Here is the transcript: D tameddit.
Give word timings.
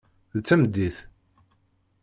D 0.33 0.39
tameddit. 0.47 0.97